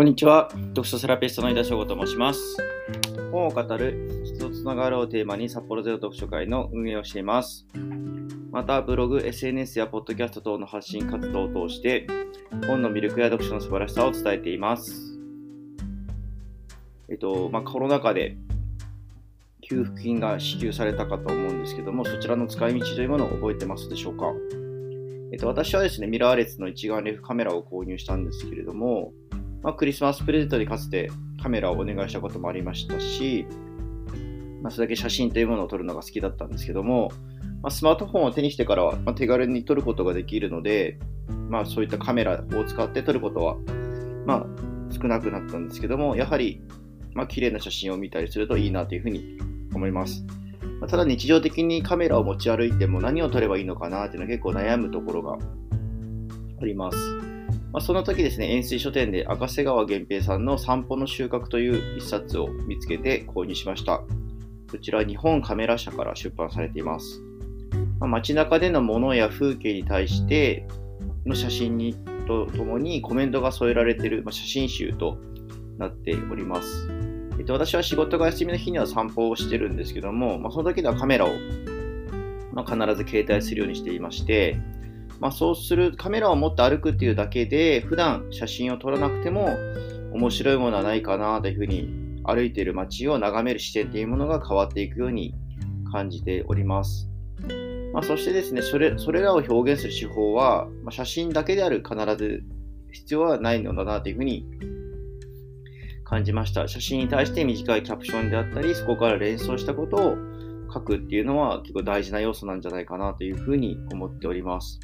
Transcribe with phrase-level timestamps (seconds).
[0.00, 0.48] こんにちは。
[0.50, 2.56] 読書セラピストの井田翔吾と申します。
[3.30, 7.66] 本を語る人とつながるをテーマに札幌ゼロ読書会の運営をしています。
[8.50, 12.06] また、ブログ、SNS やポッドキャスト等の発信活動を通して、
[12.66, 15.18] 本の魅力や読書の素晴らしさを伝えています。
[17.10, 18.38] えっと、まあ、コロナ禍で
[19.60, 24.32] 給付金が支給されたかと思うんですけども、そちらの使い道というものを覚えてますでしょうか？
[25.30, 29.12] えっと、私はですね、ミラーレスの一眼レフカメラを購入したんですけれども、
[29.62, 31.10] まあ、クリスマスプレゼントでかつて
[31.42, 33.46] カメラをお願いしたこともありましたし、
[34.62, 37.10] まあ、それだけ写真というものを撮るのが好きだったんですけども、
[37.62, 40.98] まあ、スマートフォンを手にしてからは、ま手軽に撮ることができるので、
[41.48, 43.56] まあ、そういったカメラを使って撮ることは、
[44.26, 44.46] まあ、
[44.92, 46.62] 少なくなったんですけども、やはり、
[47.14, 49.38] まあ、綺麗な写真を見たりするといいなというふうに
[49.74, 50.24] 思います。
[50.80, 55.38] まただ日常的にカメラを持ち歩いても何を撮ればいいのかなっていうのは結構悩むところが
[56.62, 57.29] あります。
[57.72, 64.02] まあ、その時ですね、円錐書店で赤瀬川源平さんの散歩の収穫という一冊を見つけて購入しました。
[64.70, 67.20] こちら日本カメラ社から出版されています。
[68.00, 70.66] まあ、街中でのものや風景に対して
[71.26, 71.94] の写真に
[72.26, 75.18] とともにコメントが添えられている、まあ、写真集と
[75.78, 76.88] なっております。
[77.38, 81.30] えっと、私は仕事が休みの日には散歩をしてるんですけども、まあ、その時ではカメラを、
[82.52, 84.60] ま必ず携帯するようにしていまして、
[85.20, 89.50] まあ、そうするカメラを持って歩くっていうだけで普段写真を撮らなくても
[90.12, 91.88] 面白いものはないかなというふうに
[92.24, 95.34] 歩いている街を眺める視点っていうものが変わっていくように
[95.92, 97.08] 感じております。
[97.92, 102.42] まあ、そしてですねそれ、それらを表現する手法は、まあ、写真だけである必ず
[102.92, 104.46] 必要はないのだなというふうに
[106.04, 106.66] 感じました。
[106.66, 110.16] 写真に対して短いキャプションであったり、そこから連想したことを
[110.72, 114.80] 書くっていうのは結構大事な要素なんじゃないかなというふうに思っております。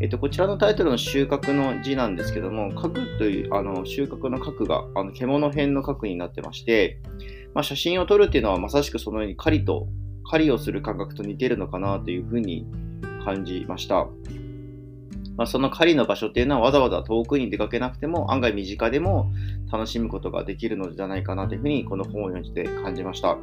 [0.00, 7.00] えっと、こちらのタイトルの収穫の字なんですけども、核という、あの、収穫の核が、あの、獣編の核になってまして、
[7.54, 9.86] まあ、写真を撮るっていうのはまさしくそのように狩りと、
[10.28, 12.66] 狩りをする感覚と似てるのかなというふうに
[13.24, 14.08] 感じました。
[15.36, 19.32] まあ、その狩りの場所っていうのはわざわざ遠くに出かけなくても案外身近でも
[19.72, 23.36] 楽しむことができるのじゃないかなというふうにこの本を読んで感じました。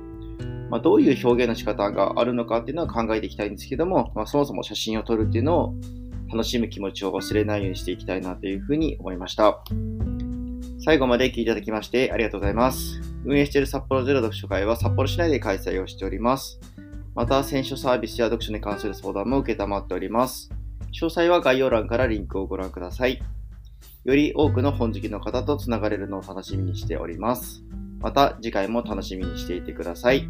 [0.70, 5.76] まあ、どういう表現の仕方があるのかっていうのは考えていきたいんですけども、まあ、そもそも写真を撮るっていうのを
[6.32, 9.64] 楽しむ気持ちを忘れないようにしていきたいなというふうに思いました。
[10.84, 13.02] 最後まで聞いていただきましてありがとうございます。
[13.26, 16.60] 運営している札幌ゼロ読書会は札幌市内で開催をしております。
[17.14, 20.50] また、選書サービスや読書に関する相談も受けたまっております。
[20.94, 23.22] 詳細は概要欄からリンクをご覧ください。
[24.06, 27.64] より多くの本好きの方とつながれるのを楽しみにしております。
[28.00, 30.28] また次回も楽しみにしていてください。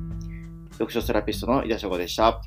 [0.74, 2.42] 読書セラピストの井田翔吾でした。